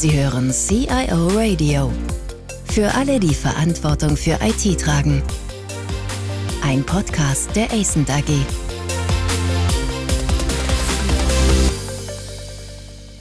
Sie 0.00 0.18
hören 0.18 0.50
CIO 0.50 1.28
Radio. 1.34 1.92
Für 2.64 2.94
alle, 2.94 3.20
die 3.20 3.34
Verantwortung 3.34 4.16
für 4.16 4.38
IT 4.40 4.80
tragen. 4.80 5.22
Ein 6.62 6.82
Podcast 6.84 7.54
der 7.54 7.70
ACENT 7.70 8.08
AG. 8.08 8.59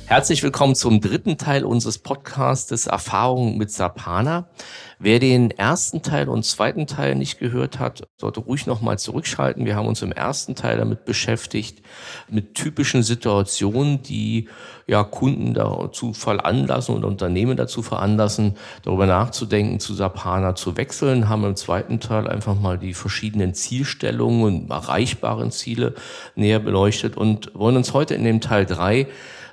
Herzlich 0.09 0.41
willkommen 0.41 0.73
zum 0.73 1.01
dritten 1.01 1.37
Teil 1.37 1.63
unseres 1.63 1.99
Podcasts 1.99 2.87
Erfahrungen 2.87 3.59
mit 3.59 3.69
Sapana. 3.69 4.49
Wer 4.97 5.19
den 5.19 5.51
ersten 5.51 6.01
Teil 6.01 6.29
und 6.29 6.43
zweiten 6.43 6.87
Teil 6.87 7.13
nicht 7.13 7.37
gehört 7.37 7.77
hat, 7.77 8.07
sollte 8.17 8.39
ruhig 8.39 8.65
nochmal 8.65 8.97
zurückschalten. 8.97 9.67
Wir 9.67 9.75
haben 9.75 9.87
uns 9.87 10.01
im 10.01 10.11
ersten 10.11 10.55
Teil 10.55 10.77
damit 10.79 11.05
beschäftigt, 11.05 11.83
mit 12.27 12.55
typischen 12.55 13.03
Situationen, 13.03 14.01
die 14.01 14.49
ja 14.87 15.03
Kunden 15.03 15.53
dazu 15.53 16.13
veranlassen 16.13 16.95
und 16.95 17.05
Unternehmen 17.05 17.55
dazu 17.55 17.83
veranlassen, 17.83 18.57
darüber 18.81 19.05
nachzudenken, 19.05 19.79
zu 19.79 19.93
Sapana 19.93 20.55
zu 20.55 20.75
wechseln, 20.75 21.29
haben 21.29 21.43
im 21.43 21.55
zweiten 21.55 21.99
Teil 21.99 22.27
einfach 22.27 22.59
mal 22.59 22.79
die 22.79 22.95
verschiedenen 22.95 23.53
Zielstellungen 23.53 24.41
und 24.63 24.71
erreichbaren 24.71 25.51
Ziele 25.51 25.93
näher 26.33 26.59
beleuchtet 26.59 27.15
und 27.15 27.51
wollen 27.53 27.77
uns 27.77 27.93
heute 27.93 28.15
in 28.15 28.23
dem 28.23 28.41
Teil 28.41 28.65
drei 28.65 29.05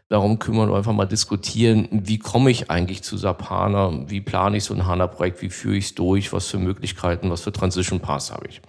darum 0.09 0.38
kümmern 0.38 0.70
und 0.70 0.77
einfach 0.77 0.92
mal 0.92 1.06
diskutieren, 1.06 1.88
wie 1.91 2.19
komme 2.19 2.51
ich 2.51 2.70
eigentlich 2.70 3.02
zu 3.02 3.16
SAP 3.16 3.51
HANA, 3.51 4.09
wie 4.09 4.20
plane 4.20 4.56
ich 4.56 4.65
so 4.65 4.74
ein 4.74 4.87
HANA-Projekt, 4.87 5.42
wie 5.42 5.51
führe 5.51 5.77
ich 5.77 5.87
es 5.87 5.95
durch, 5.95 6.32
was 6.32 6.46
für 6.46 6.59
Möglichkeiten, 6.59 7.30
was 7.30 7.42
für 7.42 7.52
Transition 7.52 8.01
Paths 8.01 8.30
habe 8.30 8.46
ich. 8.48 8.60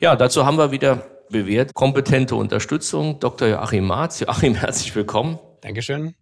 Ja, 0.00 0.16
dazu 0.16 0.44
haben 0.44 0.58
wir 0.58 0.70
wieder 0.70 1.06
bewährt 1.30 1.74
kompetente 1.74 2.34
Unterstützung. 2.36 3.18
Dr. 3.20 3.48
Joachim 3.48 3.86
Marz. 3.86 4.20
Joachim, 4.20 4.54
herzlich 4.56 4.94
willkommen. 4.94 5.38
Dankeschön. 5.62 6.14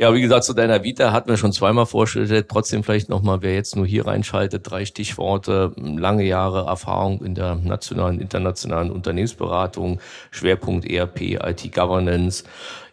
Ja, 0.00 0.14
wie 0.14 0.22
gesagt, 0.22 0.44
zu 0.44 0.54
deiner 0.54 0.82
Vita 0.82 1.12
hatten 1.12 1.28
wir 1.28 1.36
schon 1.36 1.52
zweimal 1.52 1.84
vorgestellt. 1.84 2.48
Trotzdem 2.48 2.82
vielleicht 2.82 3.10
nochmal, 3.10 3.42
wer 3.42 3.52
jetzt 3.52 3.76
nur 3.76 3.84
hier 3.84 4.06
reinschaltet, 4.06 4.62
drei 4.64 4.86
Stichworte. 4.86 5.74
Lange 5.76 6.24
Jahre 6.24 6.66
Erfahrung 6.66 7.22
in 7.22 7.34
der 7.34 7.56
nationalen, 7.56 8.18
internationalen 8.18 8.90
Unternehmensberatung, 8.90 10.00
Schwerpunkt 10.30 10.90
ERP, 10.90 11.20
IT-Governance, 11.44 12.44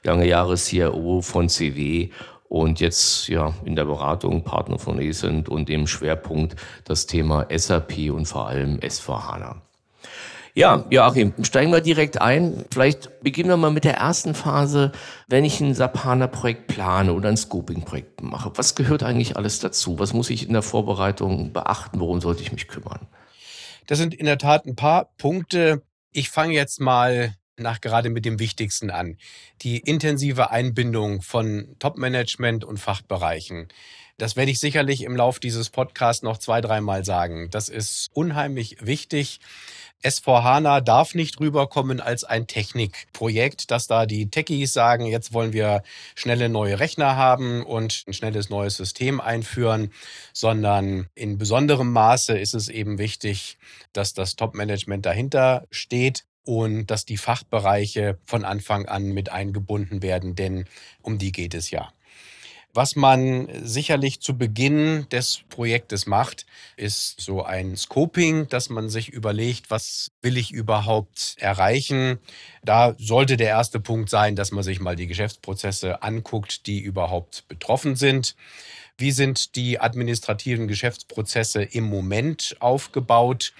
lange 0.04 0.28
Jahre 0.28 0.56
CIO 0.56 1.22
von 1.22 1.48
CW 1.48 2.09
und 2.50 2.82
jetzt 2.82 3.30
ja 3.30 3.54
in 3.64 3.78
der 3.78 3.86
Beratung 3.86 4.44
Partner 4.44 4.78
von 4.78 5.00
ESENT 5.00 5.48
und 5.48 5.70
im 5.70 5.88
Schwerpunkt 5.88 6.58
das 6.84 7.06
Thema 7.06 7.48
SAP 7.50 8.12
und 8.12 8.26
vor 8.26 8.50
allem 8.50 8.80
S4HANA. 8.80 9.62
Ja, 10.58 10.88
Joachim, 10.90 11.36
steigen 11.44 11.72
wir 11.72 11.82
direkt 11.82 12.20
ein. 12.20 12.66
Vielleicht 12.72 13.22
beginnen 13.22 13.50
wir 13.50 13.58
mal 13.58 13.70
mit 13.70 13.84
der 13.84 13.98
ersten 13.98 14.34
Phase. 14.34 14.92
Wenn 15.28 15.46
ich 15.46 15.62
ein 15.62 15.76
Sapana-Projekt 15.76 16.66
plane 16.66 17.14
oder 17.14 17.30
ein 17.30 17.38
Scoping-Projekt 17.38 18.24
mache, 18.24 18.52
was 18.56 18.74
gehört 18.74 19.04
eigentlich 19.04 19.38
alles 19.38 19.60
dazu? 19.60 20.00
Was 20.00 20.14
muss 20.14 20.32
ich 20.32 20.48
in 20.48 20.54
der 20.54 20.64
Vorbereitung 20.64 21.54
beachten? 21.54 22.00
Worum 22.00 22.22
sollte 22.22 22.42
ich 22.42 22.52
mich 22.52 22.68
kümmern? 22.68 23.06
Das 23.86 24.00
sind 24.00 24.16
in 24.16 24.26
der 24.26 24.40
Tat 24.40 24.66
ein 24.66 24.76
paar 24.76 25.12
Punkte. 25.20 25.84
Ich 26.12 26.32
fange 26.32 26.56
jetzt 26.56 26.82
mal 26.82 27.36
nach 27.58 27.80
gerade 27.80 28.10
mit 28.10 28.26
dem 28.26 28.40
Wichtigsten 28.40 28.90
an. 28.90 29.20
Die 29.62 29.78
intensive 29.78 30.50
Einbindung 30.50 31.22
von 31.22 31.76
Top-Management 31.78 32.66
und 32.66 32.80
Fachbereichen. 32.80 33.68
Das 34.18 34.36
werde 34.36 34.52
ich 34.52 34.60
sicherlich 34.60 35.04
im 35.04 35.16
Lauf 35.16 35.40
dieses 35.40 35.70
Podcasts 35.70 36.23
noch 36.23 36.40
zwei, 36.40 36.60
dreimal 36.60 37.06
sagen. 37.06 37.50
Das 37.52 37.70
ist 37.70 38.10
unheimlich 38.14 38.78
wichtig. 38.82 39.40
S4HANA 40.04 40.82
darf 40.82 41.14
nicht 41.14 41.40
rüberkommen 41.40 42.02
als 42.02 42.23
ein 42.23 42.48
Technikprojekt, 42.48 43.70
dass 43.70 43.88
da 43.88 44.06
die 44.06 44.30
Techies 44.30 44.73
sagen, 44.73 45.06
jetzt 45.06 45.34
wollen 45.34 45.54
wir 45.54 45.84
schnelle 46.16 46.50
neue 46.50 46.80
Rechner 46.80 47.16
haben 47.16 47.64
und 47.64 48.04
ein 48.08 48.14
schnelles 48.14 48.50
neues 48.50 48.78
System 48.78 49.22
einführen, 49.22 49.92
sondern 50.34 51.08
in 51.14 51.38
besonderem 51.38 51.92
Maße 51.92 52.38
ist 52.38 52.54
es 52.56 52.70
eben 52.70 52.98
wichtig, 52.98 53.58
dass 53.94 54.14
das 54.14 54.36
Top-Management 54.36 55.05
dahinter 55.05 55.67
steht 55.72 56.26
und 56.44 56.88
dass 56.88 57.05
die 57.05 57.17
Fachbereiche 57.17 58.17
von 58.26 58.45
Anfang 58.45 58.88
an 58.88 59.11
mit 59.14 59.30
eingebunden 59.30 60.02
werden, 60.02 60.36
denn 60.36 60.66
um 61.02 61.17
die 61.17 61.32
geht 61.32 61.54
es 61.54 61.72
ja. 61.72 61.92
Was 62.77 62.95
man 62.95 63.48
sicherlich 63.64 64.21
zu 64.21 64.38
Beginn 64.38 65.08
des 65.10 65.42
Projektes 65.49 66.05
macht, 66.05 66.45
ist 66.76 67.20
so 67.20 67.43
ein 67.43 67.76
Scoping, 67.76 68.49
dass 68.49 68.70
man 68.70 68.88
sich 68.88 69.10
überlegt, 69.10 69.71
was 69.71 70.11
will 70.21 70.38
ich 70.38 70.52
überhaupt 70.52 71.37
erreichen. 71.39 72.20
Da 72.64 72.93
sollte 72.99 73.36
der 73.36 73.48
erste 73.48 73.80
Punkt 73.80 74.11
sein, 74.11 74.36
dass 74.36 74.52
man 74.52 74.64
sich 74.64 74.80
mal 74.80 74.95
die 74.95 75.08
Geschäftsprozesse 75.08 76.04
anguckt, 76.04 76.67
die 76.67 76.80
überhaupt 76.80 77.48
betroffen 77.48 77.95
sind. 77.95 78.36
Wie 78.95 79.10
sind 79.10 79.55
die 79.55 79.80
administrativen 79.80 80.67
Geschäftsprozesse 80.67 81.64
im 81.64 81.86
Moment 81.86 82.58
aufgebaut? 82.60 83.54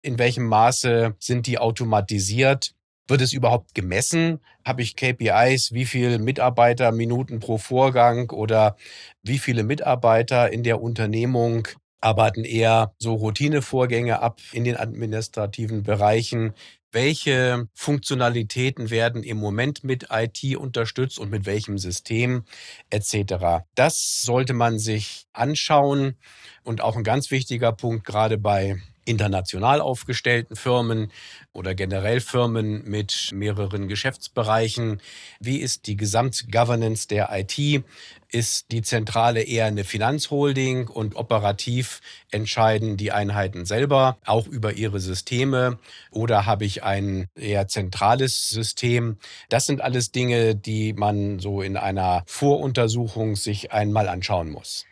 In 0.00 0.18
welchem 0.18 0.46
Maße 0.46 1.14
sind 1.18 1.46
die 1.46 1.58
automatisiert? 1.58 2.72
Wird 3.12 3.20
es 3.20 3.34
überhaupt 3.34 3.74
gemessen? 3.74 4.40
Habe 4.64 4.80
ich 4.80 4.96
KPIs, 4.96 5.72
wie 5.72 5.84
viele 5.84 6.18
Mitarbeiterminuten 6.18 7.40
pro 7.40 7.58
Vorgang 7.58 8.30
oder 8.30 8.74
wie 9.22 9.38
viele 9.38 9.64
Mitarbeiter 9.64 10.50
in 10.50 10.62
der 10.62 10.80
Unternehmung 10.80 11.68
arbeiten 12.00 12.46
eher 12.46 12.94
so 12.96 13.12
Routinevorgänge 13.12 14.22
ab 14.22 14.40
in 14.52 14.64
den 14.64 14.78
administrativen 14.78 15.82
Bereichen? 15.82 16.54
Welche 16.90 17.68
Funktionalitäten 17.74 18.88
werden 18.88 19.22
im 19.24 19.36
Moment 19.36 19.84
mit 19.84 20.06
IT 20.10 20.56
unterstützt 20.56 21.18
und 21.18 21.30
mit 21.30 21.44
welchem 21.44 21.76
System 21.76 22.44
etc. 22.88 23.66
Das 23.74 24.22
sollte 24.22 24.54
man 24.54 24.78
sich 24.78 25.26
anschauen. 25.34 26.16
Und 26.62 26.80
auch 26.80 26.96
ein 26.96 27.04
ganz 27.04 27.30
wichtiger 27.30 27.72
Punkt, 27.72 28.06
gerade 28.06 28.38
bei 28.38 28.80
international 29.04 29.80
aufgestellten 29.80 30.56
Firmen 30.56 31.10
oder 31.52 31.74
generell 31.74 32.20
Firmen 32.20 32.82
mit 32.88 33.30
mehreren 33.32 33.88
Geschäftsbereichen? 33.88 35.00
Wie 35.40 35.58
ist 35.58 35.86
die 35.86 35.96
Gesamtgovernance 35.96 37.08
der 37.08 37.28
IT? 37.32 37.84
Ist 38.28 38.72
die 38.72 38.80
Zentrale 38.80 39.42
eher 39.42 39.66
eine 39.66 39.84
Finanzholding 39.84 40.88
und 40.88 41.16
operativ 41.16 42.00
entscheiden 42.30 42.96
die 42.96 43.12
Einheiten 43.12 43.66
selber 43.66 44.16
auch 44.24 44.46
über 44.46 44.72
ihre 44.72 45.00
Systeme 45.00 45.78
oder 46.10 46.46
habe 46.46 46.64
ich 46.64 46.82
ein 46.82 47.26
eher 47.34 47.68
zentrales 47.68 48.48
System? 48.48 49.18
Das 49.50 49.66
sind 49.66 49.82
alles 49.82 50.12
Dinge, 50.12 50.54
die 50.56 50.94
man 50.94 51.40
so 51.40 51.60
in 51.60 51.76
einer 51.76 52.22
Voruntersuchung 52.26 53.36
sich 53.36 53.72
einmal 53.72 54.08
anschauen 54.08 54.50
muss. 54.50 54.86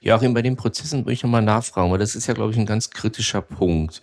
Joachim, 0.00 0.34
bei 0.34 0.42
den 0.42 0.56
Prozessen 0.56 1.00
würde 1.00 1.12
ich 1.12 1.22
nochmal 1.22 1.42
nachfragen, 1.42 1.90
weil 1.90 1.98
das 1.98 2.14
ist 2.14 2.26
ja, 2.26 2.34
glaube 2.34 2.52
ich, 2.52 2.58
ein 2.58 2.66
ganz 2.66 2.90
kritischer 2.90 3.42
Punkt. 3.42 4.00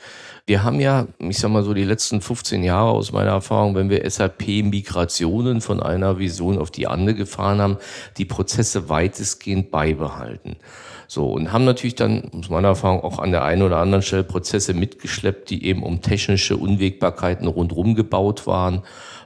Wir 0.50 0.64
haben 0.64 0.80
ja, 0.80 1.06
ich 1.20 1.38
sag 1.38 1.52
mal 1.52 1.62
so, 1.62 1.76
die 1.76 1.84
letzten 1.84 2.22
15 2.22 2.64
Jahre 2.64 2.90
aus 2.90 3.12
meiner 3.12 3.30
Erfahrung, 3.30 3.76
wenn 3.76 3.92
wir 3.92 4.10
SAP-Migrationen 4.10 5.62
von 5.62 5.80
einer 5.80 6.18
Vision 6.18 6.58
auf 6.58 6.72
die 6.72 6.88
andere 6.88 7.14
gefahren 7.14 7.62
haben, 7.62 7.78
die 8.18 8.26
Prozesse 8.26 8.90
weitestgehend 8.90 9.70
beibehalten. 9.70 10.56
So, 11.08 11.28
und 11.28 11.54
haben 11.54 11.66
natürlich 11.66 11.94
dann, 11.94 12.32
aus 12.36 12.50
meiner 12.50 12.70
Erfahrung, 12.70 13.02
auch 13.02 13.20
an 13.20 13.30
der 13.30 13.44
einen 13.44 13.62
oder 13.62 13.78
anderen 13.78 14.02
Stelle 14.02 14.24
Prozesse 14.24 14.74
mitgeschleppt, 14.74 15.52
die 15.52 15.66
eben 15.66 15.84
um 15.84 16.02
technische 16.02 16.58
Unwägbarkeiten 16.58 17.46
rundherum 17.46 17.94
gebaut 17.94 18.48
waren 18.48 18.82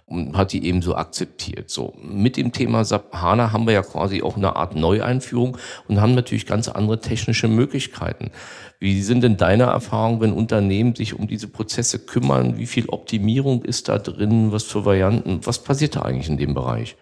und 0.06 0.36
hat 0.38 0.52
die 0.54 0.66
eben 0.66 0.82
so 0.82 0.96
akzeptiert. 0.96 1.70
So, 1.70 1.94
mit 2.04 2.38
dem 2.38 2.52
Thema 2.52 2.84
SAP 2.84 3.14
HANA 3.14 3.52
haben 3.52 3.66
wir 3.66 3.74
ja 3.74 3.82
quasi 3.82 4.22
auch 4.22 4.38
eine 4.38 4.56
Art 4.56 4.76
Neueinführung 4.76 5.58
und 5.88 6.02
haben 6.02 6.16
natürlich 6.16 6.46
ganz 6.46 6.68
andere 6.68 7.00
technische 7.00 7.48
Möglichkeiten. 7.48 8.32
Wie 8.80 9.02
sind 9.02 9.24
denn 9.24 9.38
deine 9.38 9.64
Erfahrungen, 9.64 10.22
wenn 10.22 10.34
Unternehmen 10.34 10.96
sich 10.96 11.13
um 11.14 11.28
diese 11.28 11.48
Prozesse 11.48 12.00
kümmern? 12.00 12.58
Wie 12.58 12.66
viel 12.66 12.88
Optimierung 12.90 13.64
ist 13.64 13.90
da 13.90 13.98
drin? 13.98 14.52
Was 14.52 14.64
für 14.64 14.86
Varianten? 14.86 15.46
Was 15.46 15.64
passiert 15.64 15.96
da 15.96 16.02
eigentlich 16.02 16.30
in 16.30 16.38
dem 16.38 16.54
Bereich? 16.54 16.96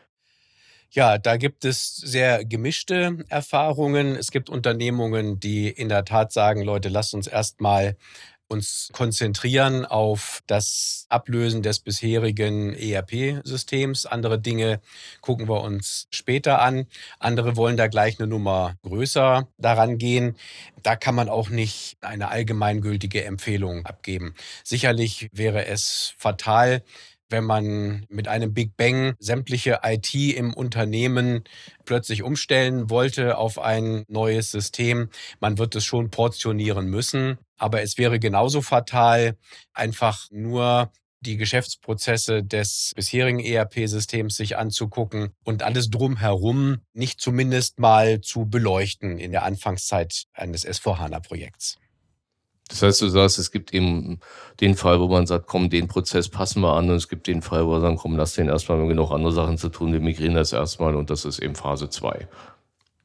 Ja, 0.93 1.17
da 1.17 1.37
gibt 1.37 1.63
es 1.63 1.95
sehr 1.95 2.43
gemischte 2.43 3.19
Erfahrungen. 3.29 4.15
Es 4.17 4.29
gibt 4.29 4.49
Unternehmungen, 4.49 5.39
die 5.39 5.69
in 5.69 5.87
der 5.87 6.03
Tat 6.03 6.33
sagen, 6.33 6.63
Leute, 6.63 6.89
lasst 6.89 7.13
uns 7.13 7.27
erstmal 7.27 7.95
uns 8.51 8.89
konzentrieren 8.91 9.85
auf 9.85 10.43
das 10.45 11.05
Ablösen 11.09 11.63
des 11.63 11.79
bisherigen 11.79 12.73
ERP-Systems. 12.73 14.05
Andere 14.05 14.39
Dinge 14.39 14.81
gucken 15.21 15.47
wir 15.47 15.61
uns 15.61 16.07
später 16.11 16.61
an. 16.61 16.85
Andere 17.17 17.55
wollen 17.55 17.77
da 17.77 17.87
gleich 17.87 18.19
eine 18.19 18.27
Nummer 18.27 18.75
größer 18.83 19.47
daran 19.57 19.97
gehen. 19.97 20.35
Da 20.83 20.95
kann 20.95 21.15
man 21.15 21.29
auch 21.29 21.49
nicht 21.49 21.97
eine 22.01 22.27
allgemeingültige 22.27 23.23
Empfehlung 23.23 23.85
abgeben. 23.85 24.35
Sicherlich 24.63 25.29
wäre 25.31 25.65
es 25.65 26.13
fatal, 26.17 26.83
wenn 27.31 27.45
man 27.45 28.05
mit 28.09 28.27
einem 28.27 28.53
Big 28.53 28.75
Bang 28.77 29.15
sämtliche 29.19 29.79
IT 29.83 30.13
im 30.13 30.53
Unternehmen 30.53 31.43
plötzlich 31.85 32.23
umstellen 32.23 32.89
wollte 32.89 33.37
auf 33.37 33.57
ein 33.57 34.03
neues 34.07 34.51
System. 34.51 35.09
Man 35.39 35.57
wird 35.57 35.75
es 35.75 35.85
schon 35.85 36.11
portionieren 36.11 36.87
müssen. 36.87 37.37
Aber 37.61 37.83
es 37.83 37.99
wäre 37.99 38.17
genauso 38.17 38.63
fatal, 38.63 39.37
einfach 39.71 40.25
nur 40.31 40.91
die 41.19 41.37
Geschäftsprozesse 41.37 42.43
des 42.43 42.93
bisherigen 42.95 43.39
ERP-Systems 43.39 44.35
sich 44.35 44.57
anzugucken 44.57 45.29
und 45.43 45.61
alles 45.61 45.91
drumherum 45.91 46.79
nicht 46.93 47.21
zumindest 47.21 47.77
mal 47.77 48.19
zu 48.21 48.47
beleuchten 48.47 49.19
in 49.19 49.31
der 49.31 49.43
Anfangszeit 49.43 50.23
eines 50.33 50.67
S4HANA-Projekts. 50.67 51.77
Das 52.67 52.81
heißt, 52.81 53.01
du 53.03 53.09
sagst, 53.09 53.37
es 53.37 53.51
gibt 53.51 53.75
eben 53.75 54.19
den 54.59 54.75
Fall, 54.75 54.99
wo 54.99 55.07
man 55.07 55.27
sagt, 55.27 55.45
komm, 55.45 55.69
den 55.69 55.87
Prozess 55.87 56.29
passen 56.29 56.61
wir 56.61 56.73
an 56.73 56.89
und 56.89 56.95
es 56.95 57.09
gibt 57.09 57.27
den 57.27 57.43
Fall, 57.43 57.67
wo 57.67 57.73
wir 57.73 57.81
sagen, 57.81 57.97
komm, 57.97 58.17
lass 58.17 58.33
den 58.33 58.47
erstmal, 58.47 58.79
wir 58.79 58.83
haben 58.83 58.89
genug 58.89 59.11
andere 59.11 59.33
Sachen 59.33 59.59
zu 59.59 59.69
tun, 59.69 59.93
wir 59.93 59.99
migrieren 59.99 60.33
das 60.33 60.51
erstmal 60.51 60.95
und 60.95 61.11
das 61.11 61.25
ist 61.25 61.37
eben 61.37 61.53
Phase 61.53 61.89
2. 61.89 62.27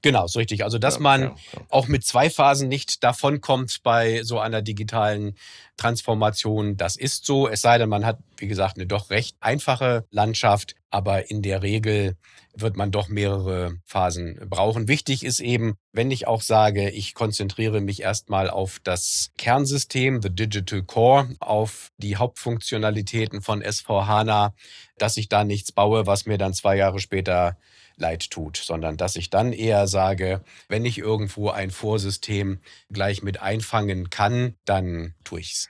Genau, 0.02 0.26
so 0.26 0.38
richtig. 0.38 0.62
Also, 0.62 0.78
dass 0.78 0.96
ja, 0.96 1.00
man 1.00 1.20
ja, 1.22 1.34
ja. 1.52 1.60
auch 1.68 1.88
mit 1.88 2.04
zwei 2.04 2.30
Phasen 2.30 2.68
nicht 2.68 3.02
davonkommt 3.02 3.82
bei 3.82 4.22
so 4.22 4.38
einer 4.38 4.62
digitalen 4.62 5.36
Transformation, 5.76 6.76
das 6.76 6.96
ist 6.96 7.26
so. 7.26 7.48
Es 7.48 7.60
sei 7.60 7.78
denn, 7.78 7.88
man 7.88 8.06
hat, 8.06 8.18
wie 8.36 8.46
gesagt, 8.46 8.76
eine 8.76 8.86
doch 8.86 9.10
recht 9.10 9.36
einfache 9.40 10.04
Landschaft, 10.10 10.74
aber 10.90 11.30
in 11.30 11.42
der 11.42 11.62
Regel 11.62 12.16
wird 12.54 12.76
man 12.76 12.90
doch 12.90 13.08
mehrere 13.08 13.76
Phasen 13.84 14.40
brauchen. 14.48 14.88
Wichtig 14.88 15.24
ist 15.24 15.40
eben, 15.40 15.74
wenn 15.92 16.10
ich 16.10 16.26
auch 16.26 16.40
sage, 16.40 16.90
ich 16.90 17.14
konzentriere 17.14 17.80
mich 17.80 18.00
erstmal 18.00 18.48
auf 18.48 18.78
das 18.82 19.30
Kernsystem, 19.36 20.22
the 20.22 20.30
Digital 20.30 20.82
Core, 20.82 21.28
auf 21.40 21.90
die 21.98 22.16
Hauptfunktionalitäten 22.16 23.42
von 23.42 23.62
S4 23.62 24.06
HANA, 24.06 24.54
dass 24.96 25.16
ich 25.16 25.28
da 25.28 25.44
nichts 25.44 25.72
baue, 25.72 26.06
was 26.06 26.26
mir 26.26 26.38
dann 26.38 26.54
zwei 26.54 26.76
Jahre 26.76 26.98
später 26.98 27.56
leid 27.96 28.30
tut, 28.30 28.56
sondern 28.56 28.96
dass 28.96 29.16
ich 29.16 29.30
dann 29.30 29.52
eher 29.52 29.86
sage, 29.86 30.42
wenn 30.68 30.84
ich 30.84 30.98
irgendwo 30.98 31.50
ein 31.50 31.70
Vorsystem 31.70 32.60
gleich 32.92 33.22
mit 33.22 33.40
einfangen 33.40 34.10
kann, 34.10 34.54
dann 34.64 35.14
tue 35.24 35.40
ich's. 35.40 35.68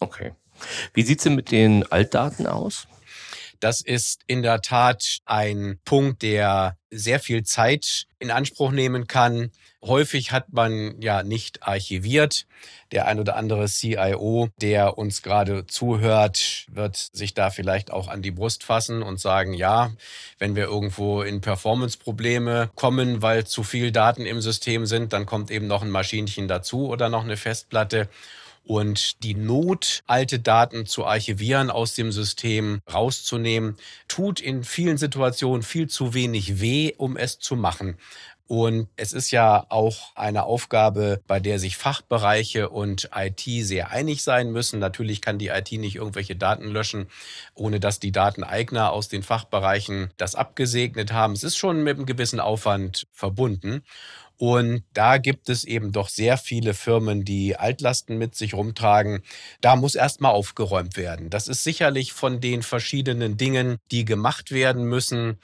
Okay. 0.00 0.32
Wie 0.94 1.02
sieht's 1.02 1.24
denn 1.24 1.34
mit 1.34 1.50
den 1.50 1.90
Altdaten 1.90 2.46
aus? 2.46 2.86
Das 3.60 3.80
ist 3.80 4.22
in 4.26 4.42
der 4.42 4.62
Tat 4.62 5.18
ein 5.24 5.78
Punkt, 5.84 6.22
der 6.22 6.76
sehr 6.90 7.20
viel 7.20 7.42
Zeit 7.42 8.06
in 8.18 8.30
Anspruch 8.30 8.70
nehmen 8.70 9.06
kann. 9.06 9.50
Häufig 9.82 10.32
hat 10.32 10.52
man 10.52 11.00
ja 11.00 11.22
nicht 11.22 11.62
archiviert. 11.62 12.46
Der 12.92 13.06
ein 13.06 13.20
oder 13.20 13.36
andere 13.36 13.66
CIO, 13.66 14.48
der 14.60 14.96
uns 14.98 15.22
gerade 15.22 15.66
zuhört, 15.66 16.66
wird 16.70 16.96
sich 16.96 17.34
da 17.34 17.50
vielleicht 17.50 17.90
auch 17.90 18.08
an 18.08 18.22
die 18.22 18.30
Brust 18.30 18.64
fassen 18.64 19.02
und 19.02 19.20
sagen, 19.20 19.52
ja, 19.52 19.92
wenn 20.38 20.56
wir 20.56 20.64
irgendwo 20.64 21.22
in 21.22 21.40
Performance-Probleme 21.40 22.70
kommen, 22.74 23.22
weil 23.22 23.44
zu 23.46 23.62
viel 23.62 23.92
Daten 23.92 24.26
im 24.26 24.40
System 24.40 24.86
sind, 24.86 25.12
dann 25.12 25.26
kommt 25.26 25.50
eben 25.50 25.66
noch 25.66 25.82
ein 25.82 25.90
Maschinchen 25.90 26.48
dazu 26.48 26.88
oder 26.88 27.08
noch 27.08 27.24
eine 27.24 27.36
Festplatte. 27.36 28.08
Und 28.66 29.22
die 29.22 29.34
Not, 29.34 30.02
alte 30.08 30.40
Daten 30.40 30.86
zu 30.86 31.06
archivieren, 31.06 31.70
aus 31.70 31.94
dem 31.94 32.10
System 32.10 32.80
rauszunehmen, 32.92 33.76
tut 34.08 34.40
in 34.40 34.64
vielen 34.64 34.98
Situationen 34.98 35.62
viel 35.62 35.88
zu 35.88 36.14
wenig 36.14 36.60
weh, 36.60 36.92
um 36.96 37.16
es 37.16 37.38
zu 37.38 37.54
machen. 37.54 37.96
Und 38.48 38.88
es 38.96 39.12
ist 39.12 39.32
ja 39.32 39.66
auch 39.70 40.14
eine 40.14 40.44
Aufgabe, 40.44 41.20
bei 41.26 41.40
der 41.40 41.58
sich 41.58 41.76
Fachbereiche 41.76 42.68
und 42.68 43.10
IT 43.14 43.40
sehr 43.40 43.90
einig 43.90 44.22
sein 44.22 44.52
müssen. 44.52 44.78
Natürlich 44.78 45.20
kann 45.20 45.38
die 45.38 45.48
IT 45.48 45.72
nicht 45.72 45.96
irgendwelche 45.96 46.36
Daten 46.36 46.68
löschen, 46.68 47.08
ohne 47.54 47.80
dass 47.80 47.98
die 47.98 48.12
Dateneigner 48.12 48.92
aus 48.92 49.08
den 49.08 49.24
Fachbereichen 49.24 50.10
das 50.16 50.36
abgesegnet 50.36 51.12
haben. 51.12 51.32
Es 51.32 51.42
ist 51.42 51.56
schon 51.56 51.82
mit 51.82 51.96
einem 51.96 52.06
gewissen 52.06 52.38
Aufwand 52.38 53.08
verbunden. 53.12 53.82
Und 54.38 54.84
da 54.92 55.16
gibt 55.16 55.48
es 55.48 55.64
eben 55.64 55.92
doch 55.92 56.08
sehr 56.08 56.36
viele 56.36 56.74
Firmen, 56.74 57.24
die 57.24 57.56
Altlasten 57.56 58.18
mit 58.18 58.34
sich 58.34 58.52
rumtragen. 58.54 59.22
Da 59.60 59.76
muss 59.76 59.94
erstmal 59.94 60.32
aufgeräumt 60.32 60.96
werden. 60.96 61.30
Das 61.30 61.48
ist 61.48 61.64
sicherlich 61.64 62.12
von 62.12 62.40
den 62.40 62.62
verschiedenen 62.62 63.38
Dingen, 63.38 63.78
die 63.90 64.04
gemacht 64.04 64.50
werden 64.50 64.84
müssen, 64.84 65.38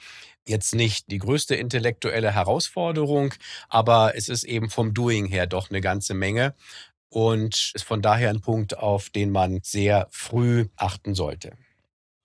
jetzt 0.47 0.75
nicht 0.75 1.09
die 1.11 1.19
größte 1.19 1.55
intellektuelle 1.55 2.33
Herausforderung, 2.33 3.33
aber 3.69 4.15
es 4.15 4.29
ist 4.29 4.43
eben 4.43 4.69
vom 4.69 4.93
Doing 4.93 5.27
her 5.27 5.47
doch 5.47 5.69
eine 5.69 5.81
ganze 5.81 6.13
Menge 6.13 6.55
und 7.09 7.71
ist 7.75 7.83
von 7.85 8.01
daher 8.01 8.29
ein 8.29 8.41
Punkt, 8.41 8.77
auf 8.77 9.09
den 9.09 9.31
man 9.31 9.59
sehr 9.63 10.07
früh 10.11 10.67
achten 10.77 11.15
sollte. 11.15 11.57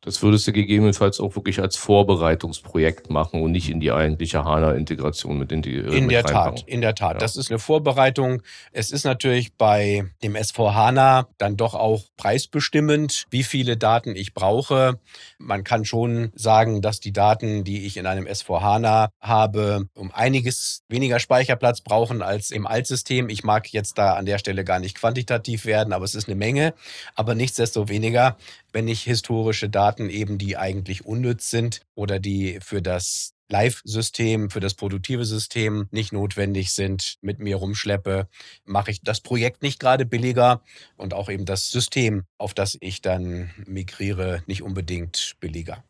Das 0.01 0.23
würdest 0.23 0.47
du 0.47 0.53
gegebenenfalls 0.53 1.19
auch 1.19 1.35
wirklich 1.35 1.61
als 1.61 1.77
Vorbereitungsprojekt 1.77 3.11
machen 3.11 3.43
und 3.43 3.51
nicht 3.51 3.69
in 3.69 3.81
die 3.81 3.91
eigentliche 3.91 4.45
HANA-Integration 4.45 5.37
mit 5.37 5.51
in 5.51 5.61
die 5.61 5.75
äh, 5.75 5.97
In 5.97 6.09
der 6.09 6.23
Tat, 6.23 6.63
in 6.69 6.81
der 6.81 6.95
Tat. 6.95 7.15
Ja. 7.15 7.19
Das 7.19 7.37
ist 7.37 7.51
eine 7.51 7.59
Vorbereitung. 7.59 8.43
Es 8.71 8.93
ist 8.93 9.03
natürlich 9.03 9.55
bei 9.55 10.05
dem 10.23 10.37
S4 10.37 10.73
HANA 10.73 11.27
dann 11.37 11.57
doch 11.57 11.75
auch 11.75 12.05
preisbestimmend, 12.17 13.27
wie 13.31 13.43
viele 13.43 13.77
Daten 13.77 14.15
ich 14.15 14.35
brauche. 14.35 15.01
Man 15.39 15.65
kann 15.65 15.85
schon 15.85 16.31
sagen, 16.37 16.81
dass 16.81 17.01
die 17.01 17.13
Daten, 17.13 17.65
die 17.65 17.85
ich 17.85 17.97
in 17.97 18.07
einem 18.07 18.27
S4 18.27 18.61
HANA 18.61 19.09
habe, 19.21 19.89
um 19.95 20.13
einiges 20.13 20.85
weniger 20.89 21.19
Speicherplatz 21.19 21.81
brauchen 21.81 22.23
als 22.23 22.53
im 22.53 22.69
Altsystem. 22.69 23.29
Ich 23.29 23.43
mag 23.43 23.73
jetzt 23.73 23.99
da 23.99 24.15
an 24.15 24.27
der 24.27 24.39
Stelle 24.39 24.63
gar 24.63 24.79
nicht 24.79 24.97
quantitativ 24.97 25.67
werden, 25.67 25.93
aber 25.93 26.05
es 26.05 26.15
ist 26.15 26.29
eine 26.29 26.37
Menge. 26.37 26.75
Aber 27.17 27.35
nichtsdestoweniger 27.35 28.37
wenn 28.73 28.89
ich 28.89 29.03
historische 29.03 29.69
Daten 29.89 30.11
eben, 30.11 30.37
die 30.37 30.59
eigentlich 30.59 31.07
unnütz 31.07 31.49
sind 31.49 31.81
oder 31.95 32.19
die 32.19 32.59
für 32.61 32.83
das 32.83 33.33
Live-System, 33.49 34.51
für 34.51 34.61
das 34.61 34.75
produktive 34.75 35.25
System 35.25 35.89
nicht 35.91 36.13
notwendig 36.13 36.73
sind, 36.73 37.17
mit 37.23 37.39
mir 37.39 37.57
rumschleppe, 37.57 38.29
mache 38.67 38.91
ich 38.91 39.01
das 39.01 39.23
Projekt 39.23 39.63
nicht 39.63 39.81
gerade 39.81 40.05
billiger 40.05 40.61
und 40.99 41.15
auch 41.15 41.31
eben 41.31 41.47
das 41.47 41.71
System, 41.71 42.25
auf 42.37 42.53
das 42.53 42.77
ich 42.81 43.01
dann 43.01 43.51
migriere, 43.67 44.43
nicht 44.47 44.63
unbedingt 44.63 45.37
billiger. 45.41 45.83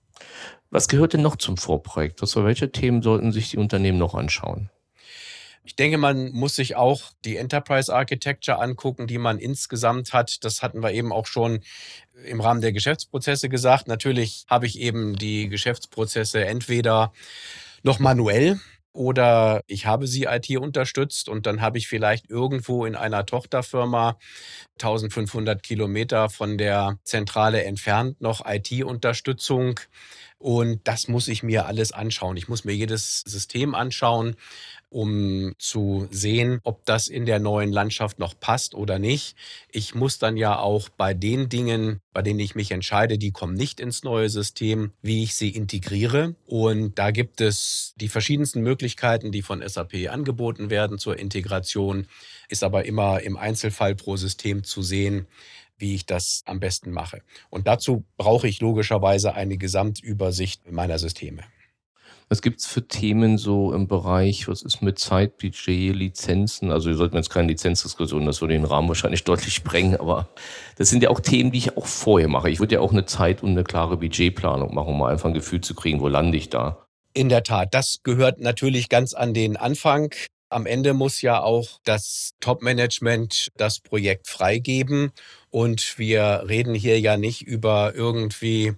Was 0.70 0.86
gehört 0.86 1.14
denn 1.14 1.22
noch 1.22 1.34
zum 1.34 1.56
Vorprojekt? 1.56 2.20
Also 2.20 2.44
welche 2.44 2.70
Themen 2.70 3.02
sollten 3.02 3.32
sich 3.32 3.50
die 3.50 3.56
Unternehmen 3.56 3.98
noch 3.98 4.14
anschauen? 4.14 4.70
Ich 5.68 5.76
denke, 5.76 5.98
man 5.98 6.32
muss 6.32 6.54
sich 6.54 6.76
auch 6.76 7.12
die 7.26 7.36
Enterprise 7.36 7.94
Architecture 7.94 8.58
angucken, 8.58 9.06
die 9.06 9.18
man 9.18 9.38
insgesamt 9.38 10.14
hat. 10.14 10.42
Das 10.42 10.62
hatten 10.62 10.82
wir 10.82 10.92
eben 10.92 11.12
auch 11.12 11.26
schon 11.26 11.60
im 12.24 12.40
Rahmen 12.40 12.62
der 12.62 12.72
Geschäftsprozesse 12.72 13.50
gesagt. 13.50 13.86
Natürlich 13.86 14.46
habe 14.48 14.64
ich 14.64 14.80
eben 14.80 15.16
die 15.16 15.50
Geschäftsprozesse 15.50 16.42
entweder 16.42 17.12
noch 17.82 17.98
manuell 17.98 18.58
oder 18.94 19.62
ich 19.66 19.84
habe 19.84 20.06
sie 20.06 20.24
IT 20.24 20.48
unterstützt 20.56 21.28
und 21.28 21.44
dann 21.44 21.60
habe 21.60 21.76
ich 21.76 21.86
vielleicht 21.86 22.30
irgendwo 22.30 22.86
in 22.86 22.96
einer 22.96 23.26
Tochterfirma 23.26 24.18
1500 24.80 25.62
Kilometer 25.62 26.30
von 26.30 26.56
der 26.56 26.98
Zentrale 27.04 27.62
entfernt 27.64 28.22
noch 28.22 28.46
IT-Unterstützung. 28.46 29.80
Und 30.38 30.86
das 30.86 31.08
muss 31.08 31.26
ich 31.26 31.42
mir 31.42 31.66
alles 31.66 31.90
anschauen. 31.90 32.36
Ich 32.36 32.48
muss 32.48 32.64
mir 32.64 32.74
jedes 32.74 33.20
System 33.20 33.74
anschauen 33.74 34.36
um 34.90 35.54
zu 35.58 36.08
sehen, 36.10 36.60
ob 36.62 36.84
das 36.84 37.08
in 37.08 37.26
der 37.26 37.38
neuen 37.38 37.72
Landschaft 37.72 38.18
noch 38.18 38.38
passt 38.38 38.74
oder 38.74 38.98
nicht. 38.98 39.36
Ich 39.70 39.94
muss 39.94 40.18
dann 40.18 40.36
ja 40.36 40.58
auch 40.58 40.88
bei 40.88 41.14
den 41.14 41.48
Dingen, 41.48 42.00
bei 42.12 42.22
denen 42.22 42.40
ich 42.40 42.54
mich 42.54 42.70
entscheide, 42.70 43.18
die 43.18 43.30
kommen 43.30 43.54
nicht 43.54 43.80
ins 43.80 44.02
neue 44.02 44.30
System, 44.30 44.92
wie 45.02 45.22
ich 45.22 45.34
sie 45.34 45.50
integriere. 45.50 46.34
Und 46.46 46.98
da 46.98 47.10
gibt 47.10 47.40
es 47.40 47.94
die 47.96 48.08
verschiedensten 48.08 48.62
Möglichkeiten, 48.62 49.32
die 49.32 49.42
von 49.42 49.66
SAP 49.66 50.08
angeboten 50.10 50.70
werden 50.70 50.98
zur 50.98 51.18
Integration, 51.18 52.06
ist 52.48 52.64
aber 52.64 52.86
immer 52.86 53.20
im 53.20 53.36
Einzelfall 53.36 53.94
pro 53.94 54.16
System 54.16 54.64
zu 54.64 54.82
sehen, 54.82 55.26
wie 55.78 55.94
ich 55.94 56.06
das 56.06 56.42
am 56.46 56.60
besten 56.60 56.90
mache. 56.90 57.22
Und 57.50 57.66
dazu 57.66 58.04
brauche 58.16 58.48
ich 58.48 58.60
logischerweise 58.60 59.34
eine 59.34 59.58
Gesamtübersicht 59.58 60.70
meiner 60.70 60.98
Systeme. 60.98 61.44
Was 62.30 62.42
gibt's 62.42 62.66
für 62.66 62.86
Themen 62.86 63.38
so 63.38 63.72
im 63.72 63.88
Bereich, 63.88 64.48
was 64.48 64.60
ist 64.60 64.82
mit 64.82 64.98
Zeitbudget, 64.98 65.96
Lizenzen? 65.96 66.70
Also 66.70 66.90
wir 66.90 66.96
sollten 66.96 67.16
jetzt 67.16 67.30
keine 67.30 67.48
Lizenzdiskussion, 67.48 68.26
das 68.26 68.42
würde 68.42 68.52
den 68.52 68.66
Rahmen 68.66 68.86
wahrscheinlich 68.88 69.24
deutlich 69.24 69.54
sprengen, 69.54 69.98
aber 69.98 70.28
das 70.76 70.90
sind 70.90 71.02
ja 71.02 71.08
auch 71.08 71.20
Themen, 71.20 71.52
die 71.52 71.58
ich 71.58 71.78
auch 71.78 71.86
vorher 71.86 72.28
mache. 72.28 72.50
Ich 72.50 72.60
würde 72.60 72.74
ja 72.74 72.80
auch 72.80 72.92
eine 72.92 73.06
Zeit 73.06 73.42
und 73.42 73.52
eine 73.52 73.64
klare 73.64 73.96
Budgetplanung 73.96 74.74
machen, 74.74 74.88
um 74.88 74.98
mal 74.98 75.10
einfach 75.10 75.30
ein 75.30 75.34
Gefühl 75.34 75.62
zu 75.62 75.74
kriegen, 75.74 76.00
wo 76.00 76.08
lande 76.08 76.36
ich 76.36 76.50
da. 76.50 76.86
In 77.14 77.30
der 77.30 77.44
Tat, 77.44 77.72
das 77.72 78.00
gehört 78.02 78.40
natürlich 78.40 78.90
ganz 78.90 79.14
an 79.14 79.32
den 79.32 79.56
Anfang. 79.56 80.14
Am 80.50 80.66
Ende 80.66 80.92
muss 80.92 81.22
ja 81.22 81.42
auch 81.42 81.80
das 81.84 82.32
Top-Management 82.40 83.48
das 83.56 83.80
Projekt 83.80 84.28
freigeben. 84.28 85.12
Und 85.48 85.98
wir 85.98 86.44
reden 86.46 86.74
hier 86.74 87.00
ja 87.00 87.16
nicht 87.16 87.40
über 87.40 87.94
irgendwie 87.94 88.74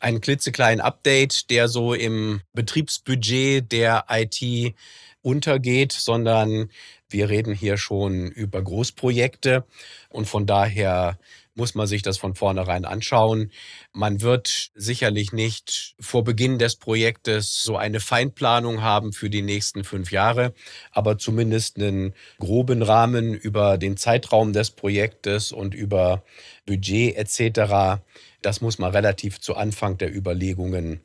einen 0.00 0.20
klitzekleinen 0.20 0.80
Update, 0.80 1.50
der 1.50 1.68
so 1.68 1.94
im 1.94 2.40
Betriebsbudget 2.52 3.70
der 3.72 4.04
IT 4.10 4.74
untergeht, 5.22 5.92
sondern 5.92 6.70
wir 7.08 7.28
reden 7.28 7.54
hier 7.54 7.76
schon 7.78 8.28
über 8.28 8.62
Großprojekte 8.62 9.64
und 10.10 10.26
von 10.26 10.46
daher 10.46 11.18
muss 11.54 11.74
man 11.74 11.88
sich 11.88 12.02
das 12.02 12.18
von 12.18 12.36
vornherein 12.36 12.84
anschauen. 12.84 13.50
Man 13.92 14.20
wird 14.20 14.70
sicherlich 14.76 15.32
nicht 15.32 15.96
vor 15.98 16.22
Beginn 16.22 16.58
des 16.58 16.76
Projektes 16.76 17.62
so 17.64 17.76
eine 17.76 17.98
Feinplanung 17.98 18.82
haben 18.82 19.12
für 19.12 19.28
die 19.28 19.42
nächsten 19.42 19.82
fünf 19.82 20.12
Jahre, 20.12 20.54
aber 20.92 21.18
zumindest 21.18 21.76
einen 21.76 22.14
groben 22.38 22.82
Rahmen 22.82 23.34
über 23.34 23.76
den 23.76 23.96
Zeitraum 23.96 24.52
des 24.52 24.70
Projektes 24.70 25.50
und 25.50 25.74
über 25.74 26.22
Budget 26.64 27.16
etc 27.16 28.00
Das 28.42 28.60
muss 28.60 28.78
man 28.78 28.92
relativ 28.92 29.40
zu 29.40 29.56
Anfang 29.56 29.98
der 29.98 30.14
Überlegungen 30.14 31.00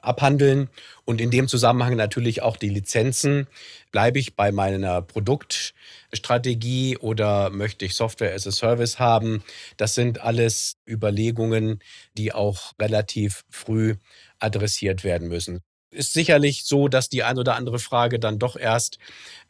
abhandeln. 0.00 0.70
Und 1.04 1.20
in 1.20 1.30
dem 1.30 1.48
Zusammenhang 1.48 1.96
natürlich 1.96 2.42
auch 2.42 2.56
die 2.56 2.68
Lizenzen. 2.68 3.46
Bleibe 3.92 4.18
ich 4.18 4.36
bei 4.36 4.52
meiner 4.52 5.02
Produktstrategie 5.02 6.96
oder 6.96 7.50
möchte 7.50 7.84
ich 7.84 7.94
Software 7.94 8.34
as 8.34 8.46
a 8.46 8.52
Service 8.52 8.98
haben? 8.98 9.42
Das 9.76 9.94
sind 9.94 10.20
alles 10.20 10.76
Überlegungen, 10.86 11.80
die 12.16 12.32
auch 12.32 12.72
relativ 12.80 13.44
früh 13.50 13.96
adressiert 14.38 15.04
werden 15.04 15.28
müssen 15.28 15.62
ist 15.90 16.12
sicherlich 16.12 16.64
so, 16.64 16.88
dass 16.88 17.08
die 17.08 17.22
ein 17.22 17.38
oder 17.38 17.54
andere 17.56 17.78
Frage 17.78 18.18
dann 18.18 18.38
doch 18.38 18.56
erst 18.56 18.98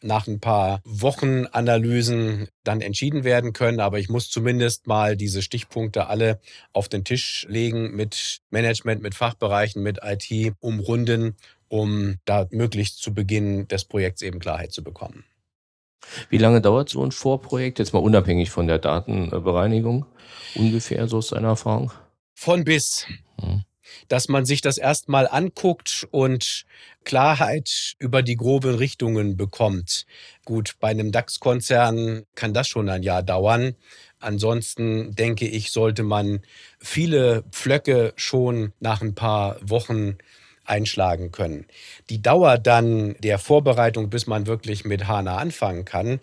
nach 0.01 0.27
ein 0.27 0.41
paar 0.41 0.81
Wochen 0.85 1.47
Analysen 1.47 2.49
dann 2.65 2.81
entschieden 2.81 3.25
werden 3.25 3.53
können. 3.53 3.81
Aber 3.81 3.99
ich 3.99 4.09
muss 4.09 4.31
zumindest 4.31 4.87
mal 4.87 5.17
diese 5.17 5.43
Stichpunkte 5.43 6.07
alle 6.07 6.41
auf 6.73 6.89
den 6.89 7.05
Tisch 7.05 7.47
legen 7.49 7.95
mit 7.97 8.41
Management, 8.51 9.03
mit 9.03 9.15
Fachbereichen, 9.15 9.83
mit 9.83 9.99
IT 10.03 10.55
umrunden, 10.61 11.37
um 11.69 12.17
da 12.25 12.47
möglichst 12.51 13.03
zu 13.03 13.13
Beginn 13.13 13.67
des 13.69 13.85
Projekts 13.85 14.23
eben 14.23 14.39
Klarheit 14.39 14.73
zu 14.73 14.83
bekommen. 14.83 15.25
Wie 16.31 16.39
lange 16.39 16.61
dauert 16.61 16.89
so 16.89 17.05
ein 17.05 17.13
Vorprojekt, 17.13 17.81
jetzt 17.81 17.93
mal 17.93 17.99
unabhängig 17.99 18.51
von 18.51 18.67
der 18.67 18.79
Datenbereinigung, 18.79 20.07
ungefähr 20.55 21.09
so 21.09 21.19
aus 21.19 21.29
deiner 21.29 21.49
Erfahrung? 21.49 21.93
Von 22.35 22.65
bis. 22.65 23.07
Hm 23.41 23.65
dass 24.09 24.29
man 24.29 24.45
sich 24.45 24.61
das 24.61 24.79
erstmal 24.79 25.29
anguckt 25.29 26.07
und 26.11 26.65
Klarheit 27.05 27.95
über 27.99 28.23
die 28.23 28.37
groben 28.37 28.75
Richtungen 28.75 29.37
bekommt. 29.37 30.07
Gut, 30.45 30.77
bei 30.81 30.89
einem 30.89 31.13
DAX-Konzern 31.13 32.25
kann 32.35 32.55
das 32.55 32.69
schon 32.69 32.89
ein 32.89 33.03
Jahr 33.03 33.23
dauern. 33.23 33.75
Ansonsten 34.21 35.15
denke 35.15 35.47
ich, 35.47 35.71
sollte 35.71 36.03
man 36.03 36.41
viele 36.81 37.45
Pflöcke 37.51 38.13
schon 38.17 38.73
nach 38.81 39.01
ein 39.01 39.15
paar 39.15 39.59
Wochen 39.63 40.19
einschlagen 40.65 41.33
können. 41.33 41.67
Die 42.11 42.21
Dauer 42.21 42.59
dann 42.59 43.17
der 43.21 43.39
Vorbereitung, 43.39 44.11
bis 44.11 44.27
man 44.27 44.47
wirklich 44.47 44.85
mit 44.85 45.09
HANA 45.09 45.37
anfangen 45.37 45.85
kann, 45.85 46.21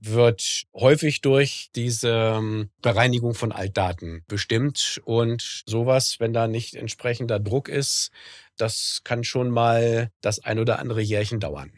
wird 0.00 0.64
häufig 0.74 1.20
durch 1.20 1.70
diese 1.74 2.36
ähm, 2.36 2.70
Bereinigung 2.82 3.34
von 3.34 3.52
Altdaten 3.52 4.24
bestimmt. 4.28 5.00
Und 5.04 5.62
sowas, 5.66 6.20
wenn 6.20 6.32
da 6.32 6.46
nicht 6.48 6.74
entsprechender 6.74 7.40
Druck 7.40 7.68
ist, 7.68 8.10
das 8.56 9.00
kann 9.04 9.24
schon 9.24 9.50
mal 9.50 10.10
das 10.20 10.44
ein 10.44 10.58
oder 10.58 10.78
andere 10.78 11.00
Jährchen 11.00 11.40
dauern. 11.40 11.72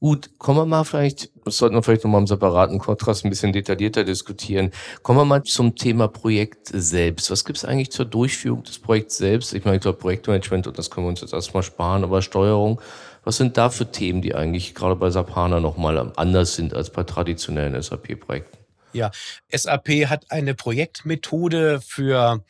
Gut, 0.00 0.38
kommen 0.38 0.58
wir 0.58 0.66
mal 0.66 0.84
vielleicht, 0.84 1.30
das 1.46 1.56
sollten 1.56 1.76
wir 1.76 1.82
vielleicht 1.82 2.04
nochmal 2.04 2.20
im 2.20 2.26
separaten 2.26 2.78
Kontrast 2.78 3.24
ein 3.24 3.30
bisschen 3.30 3.54
detaillierter 3.54 4.04
diskutieren. 4.04 4.70
Kommen 5.02 5.18
wir 5.20 5.24
mal 5.24 5.42
zum 5.44 5.76
Thema 5.76 6.08
Projekt 6.08 6.68
selbst. 6.70 7.30
Was 7.30 7.46
gibt 7.46 7.56
es 7.56 7.64
eigentlich 7.64 7.90
zur 7.90 8.04
Durchführung 8.04 8.64
des 8.64 8.78
Projekts 8.78 9.16
selbst? 9.16 9.54
Ich 9.54 9.64
meine, 9.64 9.76
ich 9.78 9.82
glaube, 9.82 9.98
Projektmanagement, 9.98 10.66
und 10.66 10.78
das 10.78 10.90
können 10.90 11.06
wir 11.06 11.08
uns 11.08 11.22
jetzt 11.22 11.32
erstmal 11.32 11.62
sparen, 11.62 12.04
aber 12.04 12.20
Steuerung, 12.20 12.82
was 13.24 13.36
sind 13.36 13.56
da 13.56 13.70
für 13.70 13.90
Themen, 13.90 14.22
die 14.22 14.34
eigentlich 14.34 14.74
gerade 14.74 14.96
bei 14.96 15.10
SAP 15.10 15.34
HANA 15.34 15.60
nochmal 15.60 16.12
anders 16.16 16.54
sind 16.54 16.74
als 16.74 16.90
bei 16.90 17.02
traditionellen 17.02 17.80
SAP-Projekten? 17.80 18.58
Ja, 18.92 19.10
SAP 19.50 19.88
hat 20.06 20.30
eine 20.30 20.54
Projektmethode 20.54 21.80
für 21.80 22.44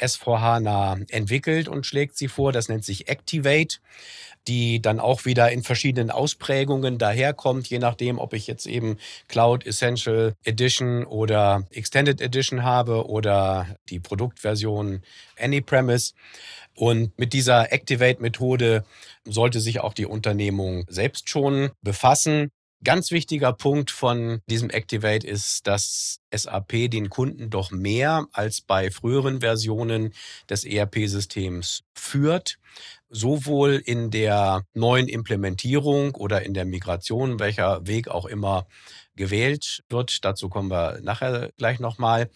S4HANA 0.00 1.10
entwickelt 1.12 1.68
und 1.68 1.84
schlägt 1.84 2.16
sie 2.16 2.28
vor. 2.28 2.52
Das 2.52 2.70
nennt 2.70 2.86
sich 2.86 3.08
Activate 3.08 3.76
die 4.48 4.80
dann 4.80 5.00
auch 5.00 5.24
wieder 5.24 5.50
in 5.50 5.62
verschiedenen 5.62 6.10
Ausprägungen 6.10 6.98
daherkommt, 6.98 7.68
je 7.68 7.78
nachdem, 7.78 8.18
ob 8.18 8.32
ich 8.32 8.46
jetzt 8.46 8.66
eben 8.66 8.96
Cloud 9.28 9.66
Essential 9.66 10.34
Edition 10.44 11.04
oder 11.04 11.64
Extended 11.70 12.20
Edition 12.20 12.62
habe 12.62 13.06
oder 13.08 13.76
die 13.88 14.00
Produktversion 14.00 15.02
AnyPremise. 15.38 16.14
Und 16.74 17.18
mit 17.18 17.32
dieser 17.32 17.72
Activate-Methode 17.72 18.84
sollte 19.24 19.60
sich 19.60 19.80
auch 19.80 19.92
die 19.92 20.06
Unternehmung 20.06 20.86
selbst 20.88 21.28
schon 21.28 21.70
befassen. 21.82 22.50
Ganz 22.82 23.10
wichtiger 23.10 23.52
Punkt 23.52 23.90
von 23.90 24.40
diesem 24.46 24.70
Activate 24.70 25.26
ist, 25.26 25.66
dass 25.66 26.20
SAP 26.34 26.90
den 26.90 27.10
Kunden 27.10 27.50
doch 27.50 27.70
mehr 27.70 28.26
als 28.32 28.62
bei 28.62 28.90
früheren 28.90 29.40
Versionen 29.40 30.14
des 30.48 30.64
ERP-Systems 30.64 31.82
führt 31.94 32.58
sowohl 33.10 33.82
in 33.84 34.10
der 34.10 34.64
neuen 34.72 35.08
Implementierung 35.08 36.14
oder 36.14 36.42
in 36.42 36.54
der 36.54 36.64
Migration, 36.64 37.40
welcher 37.40 37.86
Weg 37.86 38.08
auch 38.08 38.24
immer 38.24 38.66
gewählt 39.16 39.82
wird, 39.90 40.24
dazu 40.24 40.48
kommen 40.48 40.70
wir 40.70 41.00
nachher 41.02 41.50
gleich 41.58 41.80
nochmal, 41.80 42.30